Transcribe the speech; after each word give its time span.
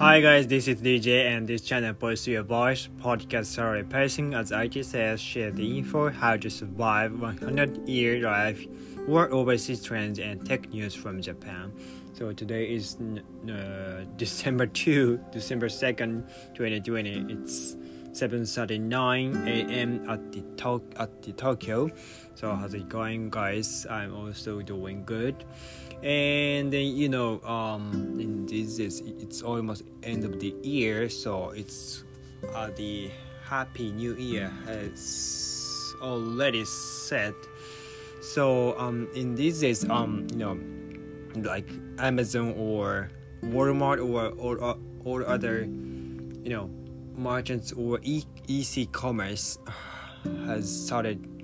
Hi 0.00 0.20
guys, 0.20 0.46
this 0.46 0.68
is 0.68 0.80
DJ 0.80 1.26
and 1.26 1.46
this 1.48 1.60
channel 1.60 1.92
Pursue 1.92 2.30
Your 2.32 2.42
Voice 2.44 2.88
podcast 3.00 3.46
story 3.46 3.82
passing 3.82 4.32
as 4.32 4.52
IT 4.52 4.84
says 4.84 5.20
share 5.20 5.50
the 5.50 5.78
info 5.78 6.08
how 6.10 6.36
to 6.36 6.48
survive 6.48 7.18
100 7.20 7.88
year 7.88 8.20
life, 8.20 8.64
work 9.08 9.32
overseas 9.32 9.82
trends 9.82 10.20
and 10.20 10.46
tech 10.46 10.68
news 10.70 10.94
from 10.94 11.20
Japan. 11.20 11.72
So 12.12 12.32
today 12.32 12.72
is 12.72 12.96
uh, 12.96 14.04
December 14.16 14.66
2, 14.66 15.18
December 15.32 15.68
2nd, 15.68 16.28
2020. 16.54 17.26
It's 17.32 17.76
7:39 18.12 19.46
a.m. 19.46 20.08
at 20.08 20.32
the 20.32 20.42
to- 20.56 20.82
at 20.96 21.22
the 21.22 21.32
Tokyo. 21.32 21.90
So 22.34 22.54
how's 22.54 22.74
it 22.74 22.88
going, 22.88 23.30
guys? 23.30 23.86
I'm 23.90 24.14
also 24.14 24.62
doing 24.62 25.04
good. 25.04 25.44
And 26.02 26.72
then 26.72 26.94
you 26.94 27.08
know, 27.08 27.40
um, 27.42 28.18
in 28.20 28.46
this 28.46 28.78
is 28.78 29.00
it's 29.00 29.42
almost 29.42 29.82
end 30.02 30.24
of 30.24 30.38
the 30.38 30.54
year, 30.62 31.08
so 31.08 31.50
it's 31.50 32.04
uh, 32.54 32.70
the 32.76 33.10
Happy 33.44 33.90
New 33.90 34.14
Year 34.14 34.48
has 34.66 35.94
already 36.00 36.64
set. 36.64 37.34
So 38.20 38.78
um, 38.78 39.08
in 39.14 39.34
these 39.34 39.60
days, 39.60 39.88
um, 39.90 40.26
you 40.30 40.38
know, 40.38 40.58
like 41.42 41.68
Amazon 41.98 42.54
or 42.56 43.10
Walmart 43.42 43.98
or 43.98 44.30
or 44.38 44.76
or 45.04 45.26
other, 45.26 45.62
you 45.62 46.50
know, 46.50 46.70
merchants 47.16 47.72
or 47.72 47.98
e- 48.02 48.24
e-commerce 48.46 49.58
has 50.46 50.70
started 50.86 51.37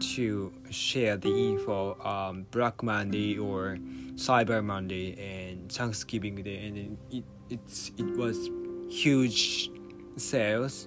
to 0.00 0.52
share 0.70 1.16
the 1.16 1.28
info 1.28 1.98
um, 2.04 2.46
Black 2.50 2.82
Monday 2.82 3.38
or 3.38 3.78
Cyber 4.14 4.64
Monday 4.64 5.14
and 5.18 5.70
Thanksgiving 5.70 6.36
Day, 6.42 6.66
and 6.66 6.98
it 7.10 7.24
it's 7.50 7.92
it 7.96 8.16
was 8.16 8.50
huge 8.88 9.70
sales 10.16 10.86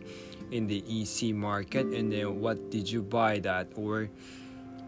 in 0.52 0.68
the 0.68 0.84
EC 0.88 1.34
market. 1.34 1.88
And 1.88 2.12
then 2.12 2.40
what 2.40 2.70
did 2.70 2.90
you 2.90 3.02
buy 3.02 3.40
that 3.40 3.68
or 3.76 4.10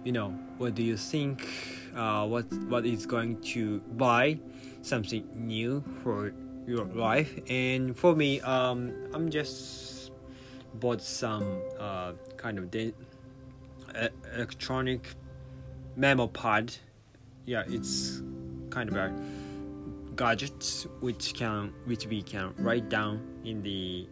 you 0.04 0.12
know 0.12 0.30
what 0.58 0.76
do 0.76 0.84
you 0.84 0.98
think? 0.98 1.48
Uh, 1.96 2.28
what 2.28 2.46
what 2.68 2.86
is 2.86 3.06
going 3.06 3.40
to 3.54 3.80
buy 3.96 4.40
something 4.82 5.28
new 5.34 5.84
for 6.04 6.34
your 6.68 6.86
life? 6.86 7.32
And 7.50 7.98
for 7.98 8.16
me, 8.16 8.42
um, 8.42 8.92
I'm 9.14 9.30
just 9.30 10.12
bought 10.76 11.02
some 11.02 11.62
uh, 11.80 12.14
kind 12.38 12.58
of. 12.58 12.72
De- 12.72 12.94
electronic 14.36 15.16
memo 15.96 16.28
pad 16.28 16.74
yeah 17.46 17.64
it's 17.68 18.22
kind 18.70 18.90
of 18.90 18.96
a 18.96 19.14
gadget 20.16 20.88
which 21.00 21.34
can 21.34 21.74
which 21.86 22.08
we 22.08 22.22
can 22.22 22.54
write 22.58 22.90
down 22.90 23.22
in 23.46 23.62
the 23.62 24.08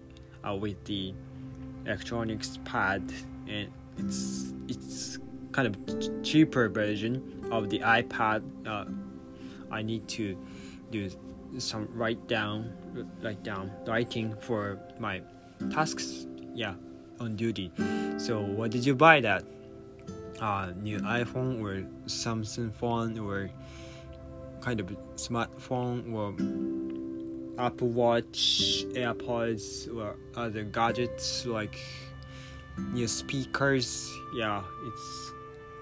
uh, 0.47 0.55
with 0.55 0.83
the 0.85 1.13
electronics 1.85 2.59
pad 2.65 3.01
and 3.47 3.71
it's 3.97 4.53
it's 4.67 5.19
kind 5.51 5.67
of 5.67 6.23
cheaper 6.23 6.69
version 6.69 7.47
of 7.51 7.69
the 7.69 7.79
ipad 7.79 8.41
uh, 8.67 8.85
i 9.71 9.81
need 9.81 10.07
to 10.07 10.37
do 10.91 11.09
some 11.57 11.87
write 11.93 12.27
down 12.27 12.71
write 13.21 13.43
down 13.43 13.71
writing 13.85 14.35
for 14.39 14.79
my 14.99 15.21
tasks 15.71 16.27
yeah 16.53 16.73
on 17.21 17.35
duty. 17.35 17.71
So 18.17 18.41
what 18.41 18.71
did 18.71 18.85
you 18.85 18.95
buy 18.95 19.21
that 19.21 19.43
uh, 20.41 20.73
new 20.81 20.99
iPhone 20.99 21.61
or 21.61 21.87
Samsung 22.07 22.73
phone 22.73 23.17
or 23.19 23.49
kind 24.59 24.79
of 24.79 24.87
smartphone 25.15 26.11
or 26.13 26.33
Apple 27.63 27.89
Watch, 27.89 28.85
AirPods, 28.93 29.95
or 29.95 30.15
other 30.35 30.63
gadgets 30.63 31.45
like 31.45 31.77
new 32.91 33.07
speakers. 33.07 34.11
Yeah, 34.35 34.63
it's 34.87 35.31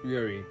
really 0.04 0.44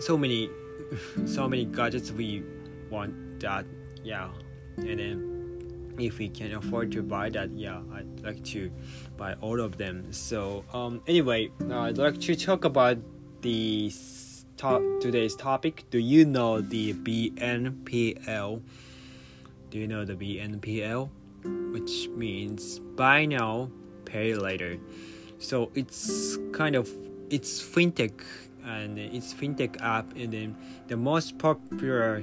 so 0.00 0.18
many, 0.18 0.50
so 1.24 1.48
many 1.48 1.66
gadgets 1.66 2.10
we 2.10 2.42
want 2.90 3.40
that. 3.40 3.64
Yeah, 4.02 4.30
and 4.76 4.98
then 4.98 5.94
if 5.98 6.18
we 6.18 6.28
can 6.28 6.54
afford 6.54 6.90
to 6.92 7.02
buy 7.02 7.30
that, 7.30 7.50
yeah, 7.52 7.80
I'd 7.92 8.20
like 8.24 8.42
to 8.46 8.72
buy 9.16 9.34
all 9.34 9.60
of 9.60 9.76
them. 9.76 10.12
So 10.12 10.64
um, 10.72 11.00
anyway, 11.06 11.50
I'd 11.70 11.98
like 11.98 12.18
to 12.22 12.34
talk 12.34 12.64
about 12.64 12.98
the 13.42 13.92
top 14.56 14.82
today's 15.00 15.34
topic. 15.34 15.84
Do 15.90 15.98
you 15.98 16.24
know 16.24 16.60
the 16.60 16.92
BNPL? 16.92 18.62
Do 19.70 19.78
you 19.78 19.86
know 19.86 20.04
the 20.04 20.14
BNPL? 20.14 21.08
Which 21.72 22.08
means 22.08 22.78
buy 22.78 23.24
now, 23.24 23.70
pay 24.04 24.34
later. 24.34 24.78
So 25.38 25.70
it's 25.74 26.36
kind 26.52 26.76
of 26.76 26.90
it's 27.30 27.62
fintech 27.62 28.22
and 28.64 28.98
it's 28.98 29.32
fintech 29.32 29.80
app 29.80 30.12
and 30.16 30.32
then 30.32 30.56
the 30.88 30.96
most 30.96 31.38
popular 31.38 32.20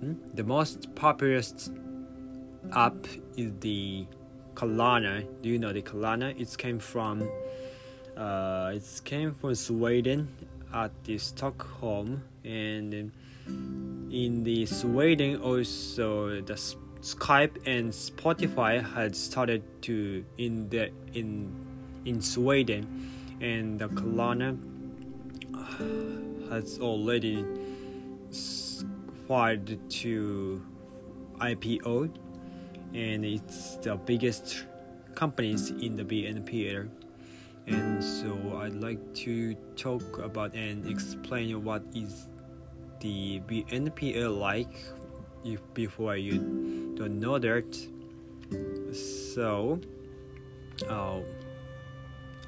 hmm? 0.00 0.14
the 0.32 0.44
most 0.44 0.94
popular 0.94 1.42
app 2.72 3.06
is 3.36 3.52
the 3.60 4.06
Klarna. 4.54 5.26
Do 5.42 5.48
you 5.48 5.58
know 5.58 5.72
the 5.72 5.82
Klarna? 5.82 6.38
It 6.40 6.56
came 6.56 6.78
from 6.78 7.28
uh, 8.20 8.72
it 8.74 9.00
came 9.04 9.34
from 9.34 9.54
Sweden 9.54 10.28
at 10.74 10.92
the 11.04 11.16
Stockholm 11.16 12.22
and 12.44 13.10
in 14.12 14.44
the 14.44 14.66
Sweden 14.66 15.40
also 15.40 16.40
the 16.42 16.54
Skype 17.00 17.56
and 17.66 17.90
Spotify 17.90 18.84
had 18.94 19.16
started 19.16 19.62
to 19.82 20.22
in 20.36 20.68
the 20.68 20.90
in 21.14 21.50
in 22.04 22.20
Sweden 22.20 22.84
and 23.40 23.78
the 23.78 23.88
Klarna 23.88 24.58
has 26.50 26.78
already 26.78 27.44
filed 29.26 29.78
to 29.90 30.62
IPO 31.38 32.10
and 32.92 33.24
it's 33.24 33.76
the 33.76 33.96
biggest 33.96 34.66
companies 35.14 35.70
in 35.70 35.96
the 35.96 36.04
BNP 36.04 36.68
and 37.70 38.02
so 38.02 38.58
I'd 38.60 38.74
like 38.74 39.14
to 39.26 39.54
talk 39.76 40.18
about 40.18 40.54
and 40.54 40.86
explain 40.86 41.62
what 41.64 41.82
is 41.94 42.26
the 43.00 43.40
BNPL 43.46 44.38
like 44.38 44.74
if 45.44 45.60
before 45.72 46.16
you 46.16 46.94
don't 46.96 47.20
know 47.20 47.38
that. 47.38 47.70
So 48.92 49.80
oh 50.88 51.24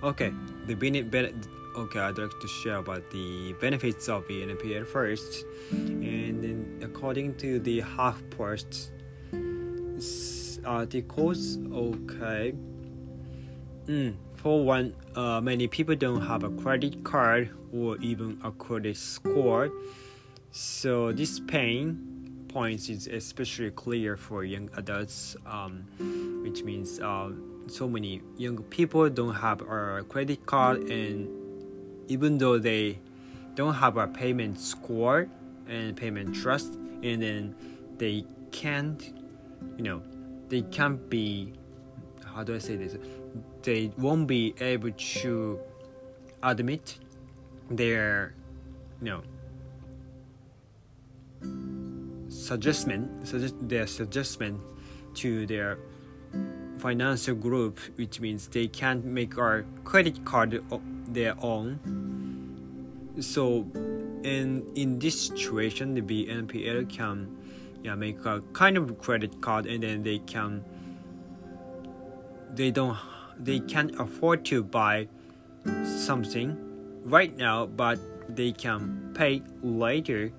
okay 0.03 0.33
the 0.67 0.75
benefit 0.75 1.35
okay 1.77 2.01
I'd 2.01 2.19
like 2.19 2.41
to 2.41 2.49
share 2.49 2.79
about 2.79 3.09
the 3.11 3.55
benefits 3.61 4.09
of 4.09 4.27
BNPL 4.27 4.87
first. 4.87 5.45
And 5.71 6.43
then 6.43 6.81
according 6.83 7.37
to 7.37 7.61
the 7.61 7.81
HuffPost 7.83 8.91
articles 10.65 11.59
okay 11.73 12.55
mm, 13.87 14.15
for 14.43 14.65
one, 14.65 14.95
uh, 15.15 15.41
many 15.41 15.69
people 15.69 15.95
don't 15.95 16.21
have 16.23 16.43
a 16.43 16.51
credit 16.51 17.05
card 17.05 17.51
or 17.73 17.97
even 17.99 18.41
a 18.43 18.51
credit 18.51 18.97
score, 18.97 19.71
so 20.51 21.13
this 21.13 21.39
pain 21.39 22.45
points 22.49 22.89
is 22.89 23.07
especially 23.07 23.71
clear 23.71 24.17
for 24.17 24.45
young 24.45 24.69
adults, 24.77 25.37
um, 25.47 25.85
which 26.43 26.65
means 26.65 26.99
uh, 27.01 27.31
so 27.69 27.89
many 27.89 28.21
young 28.37 28.59
people 28.65 29.09
don't 29.09 29.35
have 29.35 29.61
a 29.63 30.05
credit 30.09 30.45
card, 30.45 30.91
and 30.91 31.29
even 32.09 32.37
though 32.37 32.59
they 32.59 32.99
don't 33.55 33.75
have 33.75 33.97
a 33.97 34.09
payment 34.09 34.59
score 34.59 35.29
and 35.69 35.97
payment 35.97 36.35
trust, 36.35 36.75
and 37.03 37.23
then 37.23 37.55
they 37.97 38.25
can't, 38.51 39.15
you 39.77 39.85
know, 39.85 40.03
they 40.49 40.63
can't 40.63 41.09
be 41.09 41.53
how 42.35 42.43
do 42.43 42.55
I 42.55 42.59
say 42.59 42.77
this? 42.77 42.97
They 43.63 43.93
won't 43.97 44.27
be 44.27 44.55
able 44.61 44.91
to 44.93 45.61
admit 46.43 46.99
their, 47.71 48.35
you 49.01 49.11
know, 49.11 49.23
suggestion, 52.29 53.25
suggest 53.25 53.55
their 53.69 53.87
suggestion 53.87 54.61
to 55.15 55.47
their 55.47 55.79
financial 56.79 57.35
group, 57.35 57.79
which 57.97 58.21
means 58.21 58.49
they 58.49 58.67
can't 58.67 59.05
make 59.05 59.39
our 59.39 59.65
credit 59.85 60.25
card 60.25 60.63
their 61.09 61.35
own. 61.41 61.79
So, 63.21 63.67
in 64.25 64.67
in 64.75 64.99
this 64.99 65.21
situation, 65.21 65.95
the 65.95 66.03
BNPL 66.03 66.89
can 66.89 67.29
yeah 67.83 67.95
make 67.95 68.25
a 68.25 68.43
kind 68.53 68.77
of 68.77 68.99
credit 68.99 69.41
card, 69.41 69.67
and 69.67 69.83
then 69.83 70.03
they 70.03 70.19
can 70.19 70.65
they 72.55 72.71
don't 72.71 72.97
they 73.43 73.61
can't 73.61 73.99
afford 74.01 74.45
to 74.45 74.63
buy 74.63 75.09
something 75.85 76.57
right 77.05 77.37
now 77.37 77.67
but 77.67 77.99
they 78.35 78.53
can 78.53 79.13
pay 79.15 79.43
later 79.63 80.33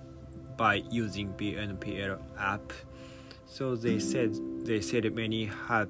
by 0.57 0.75
using 0.89 1.33
BNPL 1.33 2.19
app 2.39 2.73
so 3.45 3.75
they 3.75 3.99
said 3.99 4.35
they 4.65 4.81
said 4.81 5.13
many 5.13 5.45
have 5.67 5.89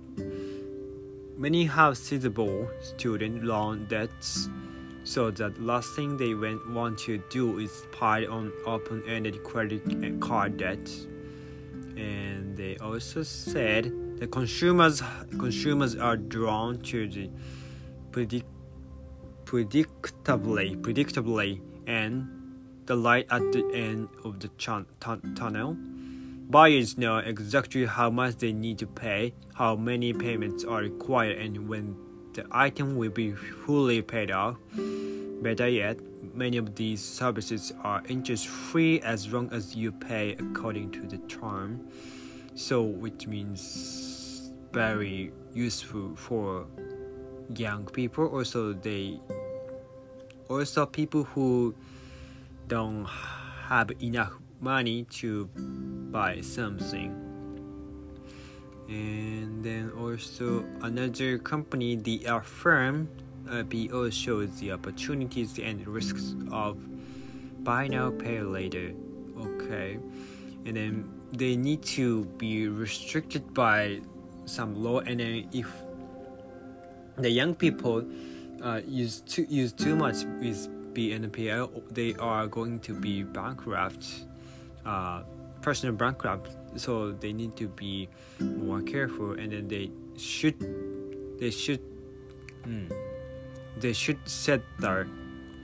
many 1.38 1.65
have 1.65 1.98
sizable 1.98 2.69
student 2.81 3.44
loan 3.44 3.86
debts. 3.88 4.50
So 5.04 5.31
the 5.31 5.50
last 5.60 5.95
thing 5.95 6.15
they 6.18 6.33
want 6.33 7.00
to 7.00 7.18
do 7.30 7.60
is 7.60 7.86
pile 7.92 8.31
on 8.31 8.51
open-ended 8.65 9.44
credit 9.44 9.81
card 10.21 10.57
debt. 10.57 10.89
And 11.98 12.56
they 12.56 12.77
also 12.77 13.24
said 13.24 13.92
the 14.24 14.30
consumers 14.30 15.04
consumers 15.38 15.98
are 15.98 16.16
drawn 16.16 16.80
to 16.80 17.10
the 17.10 17.30
predict, 18.14 18.48
predictably 19.44 20.81
predictably 20.81 21.60
and 21.88 22.30
the 22.86 22.96
light 22.96 23.28
at 23.31 23.42
the 23.52 23.70
end 23.74 24.08
of 24.24 24.40
the 24.40 24.48
tunnel. 25.36 25.75
Buyers 26.50 26.98
know 26.98 27.18
exactly 27.18 27.86
how 27.86 28.10
much 28.10 28.38
they 28.38 28.54
need 28.54 28.78
to 28.78 28.88
pay, 28.88 29.34
how 29.56 29.75
many 29.75 30.14
payments 30.14 30.64
are 30.64 30.80
required, 30.80 31.38
and 31.38 31.68
when 31.68 31.94
the 32.31 32.46
item 32.50 32.96
will 32.96 33.12
be 33.12 33.34
fully 33.34 34.02
paid 34.02 34.31
off. 34.31 34.56
Better 35.42 35.68
yet, 35.68 36.00
many 36.34 36.56
of 36.56 36.75
these 36.75 37.04
services 37.04 37.74
are 37.84 38.02
interest 38.08 38.48
free 38.48 39.02
as 39.02 39.28
long 39.34 39.52
as 39.52 39.75
you 39.75 39.92
pay 39.92 40.31
according 40.40 40.92
to 40.92 41.02
the 41.02 41.18
term. 41.28 41.81
So, 42.56 42.84
which 42.84 43.28
means 43.28 44.52
very 44.72 45.32
useful 45.54 46.16
for 46.16 46.66
young 47.56 47.86
people. 47.86 48.28
Also, 48.28 48.74
they 48.74 49.20
also 50.50 50.86
people 50.86 51.24
who 51.24 51.74
don't 52.68 53.06
have 53.68 53.92
enough 54.02 54.34
money 54.60 55.04
to 55.04 55.46
buy 56.12 56.42
something. 56.42 57.20
And 58.88 59.64
then 59.64 59.92
also 59.98 60.66
another 60.82 61.38
company, 61.38 61.96
the 61.96 62.26
Affirm, 62.26 63.10
uh, 63.50 63.64
BO 63.64 64.10
shows 64.10 64.60
the 64.60 64.72
opportunities 64.72 65.58
and 65.60 65.86
risks 65.88 66.36
of 66.52 66.78
buy 67.64 67.88
now 67.88 68.12
pay 68.12 68.42
later. 68.42 68.94
Okay, 69.38 69.98
and 70.66 70.78
then 70.78 71.10
they 71.34 71.56
need 71.56 71.82
to 71.98 72.26
be 72.38 72.68
restricted 72.68 73.54
by 73.54 74.00
some 74.46 74.76
law, 74.76 75.00
and 75.00 75.20
then 75.20 75.50
if 75.52 75.68
the 77.18 77.30
young 77.30 77.56
people 77.56 78.06
uh, 78.62 78.82
use 78.88 79.22
too 79.22 79.46
use 79.50 79.74
too 79.74 79.96
much 79.96 80.24
with 80.40 80.70
BNPL, 80.94 81.70
they 81.90 82.14
are 82.16 82.48
going 82.48 82.80
to 82.82 82.94
be 82.94 83.24
bankrupt, 83.24 84.26
uh, 84.86 85.24
personal 85.62 85.96
bankrupt. 85.96 86.56
So 86.76 87.12
they 87.12 87.34
need 87.34 87.56
to 87.58 87.68
be 87.68 88.10
more 88.40 88.82
careful, 88.82 89.34
and 89.34 89.52
then 89.52 89.68
they 89.68 89.92
should, 90.18 90.58
they 91.40 91.50
should, 91.50 91.82
hmm, 92.64 92.88
they 93.78 93.94
should 93.94 94.20
set 94.26 94.62
their 94.80 95.08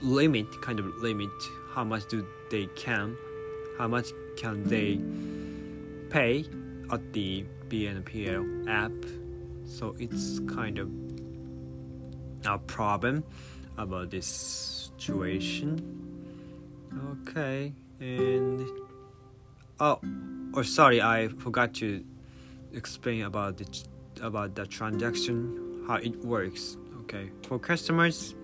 limit, 0.02 0.48
kind 0.62 0.80
of 0.80 0.86
limit. 0.98 1.30
How 1.74 1.84
much 1.84 2.08
do 2.10 2.26
they 2.50 2.66
can, 2.76 3.16
how 3.78 3.88
much 3.88 4.10
can 4.36 4.64
they 4.64 5.00
pay 6.10 6.46
at 6.92 7.14
the 7.14 7.46
BNPL 7.68 8.68
app? 8.68 8.92
So 9.66 9.96
it's 10.00 10.40
kind 10.40 10.80
of 10.80 10.90
a 12.46 12.58
problem 12.58 13.24
about 13.78 14.10
this 14.10 14.28
situation. 14.98 15.96
Okay, 17.22 17.74
and 18.00 18.68
oh, 19.80 20.00
or 20.54 20.60
oh, 20.60 20.64
sorry, 20.64 21.02
I 21.02 21.28
forgot 21.28 21.74
to 21.76 22.04
explain 22.74 23.24
about 23.24 23.58
the 23.58 23.66
about 24.22 24.56
the 24.56 24.66
transaction 24.66 25.84
how 25.88 25.96
it 25.96 26.16
works. 26.26 26.78
Okay, 27.02 27.30
for 27.44 27.60
customers, 27.60 28.36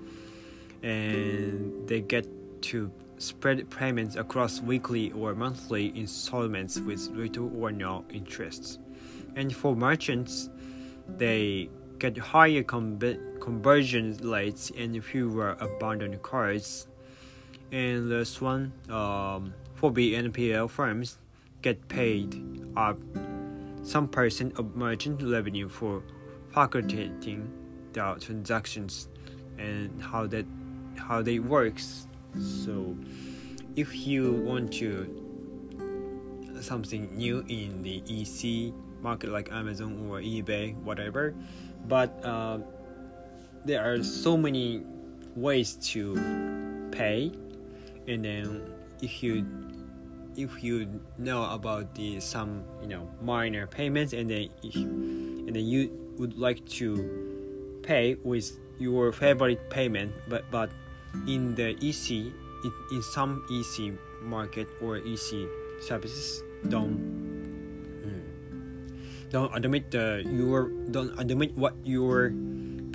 and 0.83 1.87
they 1.87 2.01
get 2.01 2.27
to 2.63 2.91
spread 3.25 3.69
payments 3.69 4.15
across 4.15 4.61
weekly 4.61 5.11
or 5.11 5.33
monthly 5.35 5.97
installments 5.97 6.79
with 6.79 7.09
little 7.09 7.51
or 7.61 7.71
no 7.71 8.05
interest. 8.09 8.79
And 9.35 9.53
for 9.53 9.75
merchants, 9.75 10.49
they 11.07 11.69
get 11.99 12.17
higher 12.17 12.63
conversion 12.63 14.17
rates 14.23 14.71
and 14.77 15.03
fewer 15.03 15.57
abandoned 15.59 16.21
cards. 16.21 16.87
And 17.71 18.09
this 18.11 18.39
one, 18.39 18.73
um, 18.89 19.53
for 19.73 19.91
BNPL 19.91 20.69
firms, 20.69 21.17
get 21.61 21.87
paid 21.87 22.35
up 22.77 22.97
some 23.83 24.07
percent 24.07 24.57
of 24.57 24.75
merchant 24.75 25.21
revenue 25.21 25.69
for 25.69 26.03
facilitating 26.51 27.51
the 27.93 28.15
transactions 28.19 29.09
and 29.57 30.01
how 30.01 30.27
that 30.27 30.45
how 30.97 31.21
they 31.21 31.39
works. 31.39 32.07
So, 32.39 32.95
if 33.75 33.95
you 34.07 34.31
want 34.31 34.73
to 34.73 35.21
something 36.61 37.15
new 37.15 37.43
in 37.47 37.83
the 37.83 38.01
EC 38.07 38.73
market 39.01 39.29
like 39.29 39.51
Amazon 39.51 40.07
or 40.09 40.19
eBay, 40.19 40.75
whatever, 40.81 41.35
but 41.87 42.09
uh, 42.23 42.59
there 43.65 43.83
are 43.83 44.03
so 44.03 44.37
many 44.37 44.83
ways 45.35 45.75
to 45.93 46.15
pay. 46.91 47.31
And 48.07 48.23
then 48.23 48.73
if 49.01 49.21
you 49.21 49.45
if 50.37 50.63
you 50.63 50.99
know 51.17 51.49
about 51.51 51.95
the 51.95 52.19
some 52.19 52.63
you 52.81 52.87
know 52.87 53.09
minor 53.21 53.67
payments 53.67 54.13
and 54.13 54.29
then 54.29 54.49
if, 54.63 54.75
and 54.75 55.55
then 55.55 55.65
you 55.65 55.89
would 56.17 56.37
like 56.37 56.65
to 56.67 57.79
pay 57.83 58.15
with 58.23 58.57
your 58.77 59.11
favorite 59.13 59.69
payment 59.69 60.11
but 60.27 60.43
but 60.51 60.69
in 61.27 61.55
the 61.55 61.75
EC 61.81 62.31
in, 62.63 62.73
in 62.91 63.01
some 63.01 63.45
EC 63.49 63.93
market 64.21 64.67
or 64.81 64.97
EC 64.97 65.47
services 65.81 66.43
don't 66.69 66.97
don't 69.31 69.51
admit 69.51 69.91
the 69.91 70.23
your 70.23 70.69
don't 70.91 71.11
admit 71.19 71.51
what 71.57 71.75
your 71.83 72.31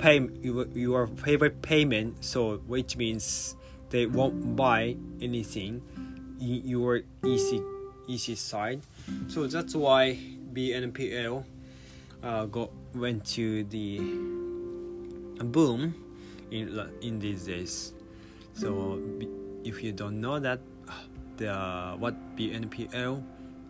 pay 0.01 0.17
your, 0.41 0.65
your 0.73 1.05
favorite 1.07 1.61
payment 1.61 2.17
so 2.23 2.57
which 2.65 2.97
means 2.97 3.55
they 3.91 4.07
won't 4.07 4.55
buy 4.55 4.95
anything 5.21 5.83
in 6.41 6.65
your 6.65 7.05
EC 7.23 7.61
EC 8.09 8.35
side. 8.35 8.81
So 9.27 9.45
that's 9.45 9.75
why 9.75 10.17
BNPL 10.51 11.43
uh, 12.23 12.45
go 12.45 12.71
went 12.95 13.25
to 13.37 13.63
the 13.65 13.99
boom 15.45 15.93
in 16.49 16.73
in 17.01 17.19
these 17.19 17.45
days 17.45 17.93
so 18.53 19.01
if 19.63 19.83
you 19.83 19.91
don't 19.91 20.19
know 20.19 20.39
that 20.39 20.59
the 21.37 21.95
what 21.97 22.15
BNPL 22.35 23.23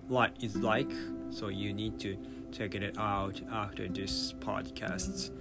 like 0.10 0.44
is 0.44 0.56
like 0.58 0.92
so 1.30 1.48
you 1.48 1.74
need 1.74 2.00
to 2.00 2.18
check 2.52 2.76
it 2.76 2.98
out 2.98 3.42
after 3.52 3.88
this 3.88 4.34
podcast. 4.40 5.32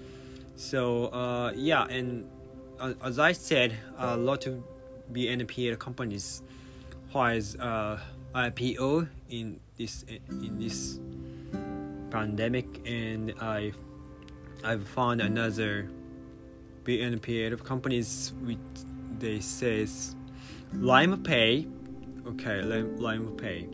So 0.57 1.07
uh, 1.07 1.53
yeah, 1.57 1.87
and 1.87 2.29
uh, 2.79 2.95
as 3.03 3.19
I 3.19 3.33
said, 3.33 3.77
a 3.99 4.17
lot 4.17 4.47
of 4.47 4.63
BNPL 5.13 5.79
companies 5.79 6.43
has 7.13 7.57
uh, 7.57 7.99
IPO 8.35 9.09
in 9.29 9.61
this 9.77 10.05
in 10.29 10.59
this 10.59 11.01
pandemic, 12.11 12.67
and 12.87 13.35
I 13.41 13.73
I've 14.63 14.87
found 14.87 15.21
another 15.21 15.91
BNPL 16.85 17.63
companies 17.65 18.33
which 18.43 18.59
they 19.21 19.41
says 19.41 20.17
Lime 20.73 21.23
Pay, 21.23 21.67
okay, 22.27 22.63
Lime, 22.63 22.97
Lime 22.97 23.37
Pay 23.37 23.69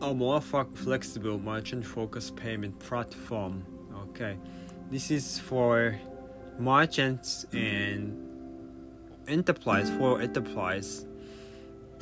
a 0.00 0.14
more 0.14 0.40
flexible 0.40 1.38
merchant 1.38 1.84
focused 1.84 2.36
payment 2.36 2.78
platform. 2.78 3.64
Okay, 4.10 4.36
this 4.90 5.10
is 5.10 5.38
for 5.38 5.98
merchants 6.58 7.46
and 7.52 8.16
enterprise 9.26 9.90
for 9.90 10.20
enterprise 10.20 11.06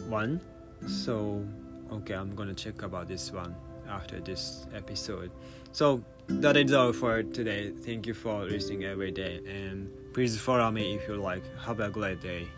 one. 0.08 0.40
So, 0.86 1.44
okay, 1.90 2.14
I'm 2.14 2.34
gonna 2.34 2.54
check 2.54 2.82
about 2.82 3.08
this 3.08 3.32
one 3.32 3.54
after 3.88 4.20
this 4.20 4.66
episode. 4.74 5.30
So 5.72 6.02
that 6.28 6.56
is 6.56 6.72
all 6.72 6.92
for 6.92 7.22
today. 7.22 7.70
Thank 7.70 8.06
you 8.06 8.14
for 8.14 8.44
listening 8.44 8.84
every 8.84 9.10
day 9.10 9.40
and 9.46 9.90
please 10.16 10.40
follow 10.40 10.70
me 10.70 10.94
if 10.94 11.06
you 11.06 11.16
like. 11.16 11.42
Have 11.58 11.78
a 11.78 11.90
great 11.90 12.22
day. 12.22 12.48